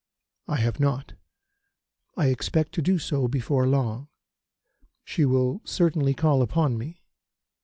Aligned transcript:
"I 0.47 0.55
have 0.55 0.79
not. 0.79 1.13
I 2.17 2.29
expect 2.29 2.71
to 2.71 2.81
do 2.81 2.97
so 2.97 3.27
before 3.27 3.67
long. 3.67 4.07
She 5.05 5.25
will 5.25 5.61
certainly 5.63 6.15
call 6.15 6.41
upon 6.41 6.75
me." 6.75 7.03